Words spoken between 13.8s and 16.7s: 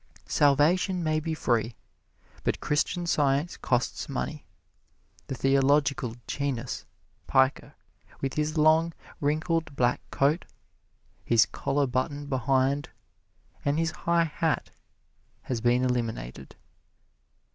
high hat, has been eliminated.